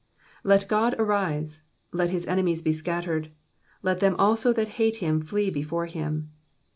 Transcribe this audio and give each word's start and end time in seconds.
LET 0.43 0.65
God 0.67 0.95
arise, 0.97 1.61
let 1.93 2.09
his 2.09 2.25
enemies 2.25 2.63
be 2.63 2.73
scattered: 2.73 3.29
let 3.83 3.99
them 3.99 4.15
also 4.17 4.51
that 4.51 4.69
hate 4.79 4.95
him 4.95 5.21
flee 5.21 5.51
before 5.51 5.85
him. 5.85 6.31